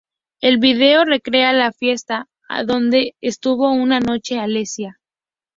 El 0.41 0.57
vídeo 0.57 1.05
recrea 1.05 1.53
la 1.53 1.71
fiesta 1.71 2.25
donde 2.65 3.13
estuvo 3.21 3.71
una 3.71 3.99
noche 3.99 4.39
Alessia. 4.39 4.99